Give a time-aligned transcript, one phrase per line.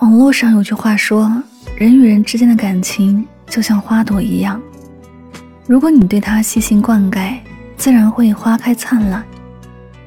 [0.00, 1.30] 网络上有句话说
[1.76, 4.60] ：“人与人之间的感情就像花朵一样，
[5.66, 7.36] 如果你对它细心灌溉，
[7.76, 9.22] 自然会花开灿烂；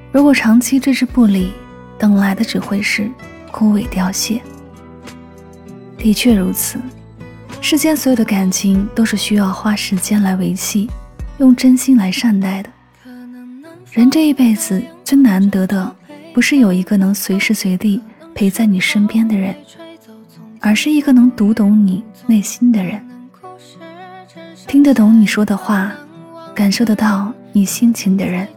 [0.10, 1.52] 如果长期置之不理，
[2.00, 3.12] 等来的只会是
[3.52, 4.42] 枯萎凋谢。”
[6.00, 6.80] 的确如此，
[7.60, 10.90] 世间所有的感情都是需要花时间来维系，
[11.38, 12.70] 用真心来善待的。
[13.92, 15.94] 人这一辈子最难得的，
[16.34, 18.02] 不是有一个能随时随地
[18.34, 19.54] 陪在你身边的人。
[20.64, 23.02] 而是一个能读懂你内心的人，
[24.68, 25.92] 听得懂你说的话，
[26.54, 28.48] 感受得到你心情的人。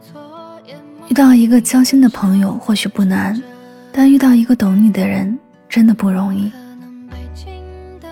[1.08, 3.42] 遇到一个交心的朋友或许不难，
[3.90, 6.52] 但遇到一个懂你的人真的不容易。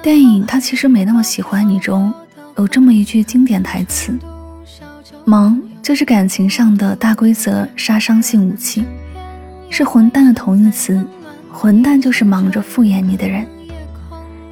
[0.01, 2.13] 电影《他其实没那么喜欢你》中
[2.57, 4.19] 有这么一句经典台词
[5.27, 8.85] ：“忙就是感情上的大规则杀伤性武器，
[9.69, 11.07] 是混蛋的同义词。
[11.53, 13.47] 混蛋就是忙着敷衍你的人。”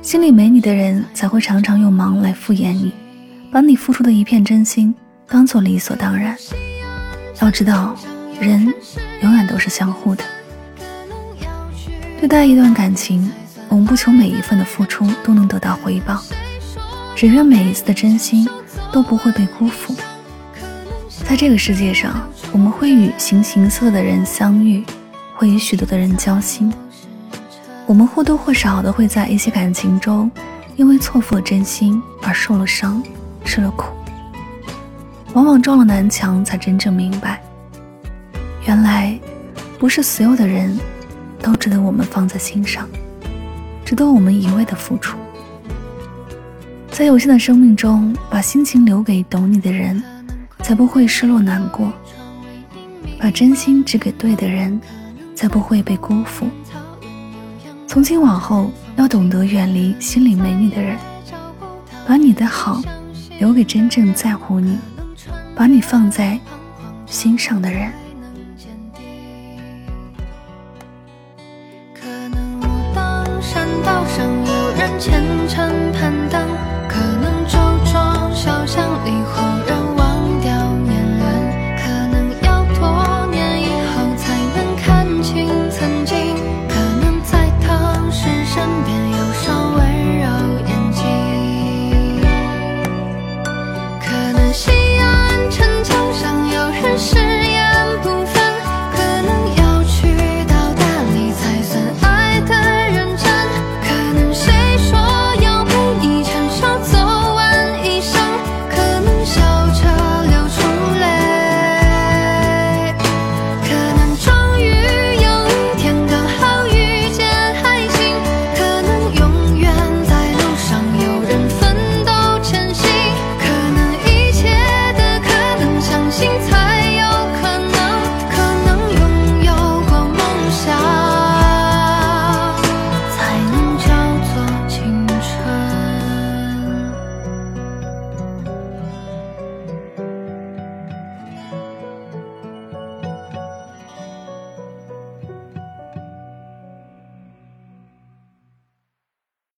[0.02, 2.90] 心里没你的人，才会常常用忙来敷衍你，
[3.52, 4.94] 把你付出的一片真心
[5.28, 6.34] 当做理所当然。
[7.40, 7.94] 要知道，
[8.40, 8.72] 人
[9.22, 10.24] 永远都是相互的。
[12.18, 13.30] 对待一段感情，
[13.68, 16.22] 我们不求每一份的付出都能得到回报，
[17.14, 18.48] 只愿每一次的真心
[18.90, 19.94] 都不会被辜负。
[21.28, 24.82] 在这个世界上，我们会与形形色色的人相遇，
[25.34, 26.72] 会与许多的人交心。
[27.90, 30.30] 我们或多或少的会在一些感情中，
[30.76, 33.02] 因为错付了真心而受了伤，
[33.44, 33.86] 吃了苦。
[35.32, 37.42] 往往撞了南墙，才真正明白，
[38.64, 39.18] 原来
[39.76, 40.78] 不是所有的人
[41.42, 42.88] 都值得我们放在心上，
[43.84, 45.18] 值得我们一味的付出。
[46.92, 50.00] 在有限的生命中，把心情留给懂你的人，
[50.62, 51.88] 才不会失落难过；
[53.18, 54.80] 把真心只给对的人，
[55.34, 56.46] 才不会被辜负。
[57.90, 60.96] 从今往后，要懂得远离心里没你的人，
[62.06, 62.80] 把你的好
[63.40, 64.78] 留给真正在乎你、
[65.56, 66.38] 把你放在
[67.04, 67.90] 心上的人。
[71.92, 73.42] 可能我
[74.06, 76.49] 上有人虔诚攀登。